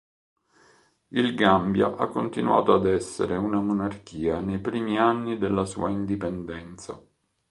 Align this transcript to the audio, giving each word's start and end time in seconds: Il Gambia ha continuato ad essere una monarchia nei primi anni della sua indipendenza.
Il 1.11 1.35
Gambia 1.35 1.95
ha 1.95 2.07
continuato 2.07 2.73
ad 2.73 2.87
essere 2.87 3.37
una 3.37 3.61
monarchia 3.61 4.39
nei 4.39 4.57
primi 4.57 4.97
anni 4.97 5.37
della 5.37 5.63
sua 5.63 5.91
indipendenza. 5.91 6.99